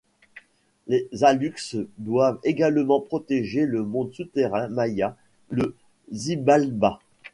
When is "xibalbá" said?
6.11-6.99